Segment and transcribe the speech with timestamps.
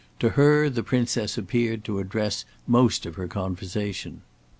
[0.19, 4.23] To her the Princess appeared to address most of her conversation."